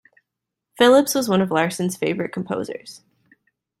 Phillips 0.79 1.13
was 1.13 1.29
one 1.29 1.41
of 1.43 1.51
Larson's 1.51 1.95
favorite 1.95 2.33
composers. 2.33 3.01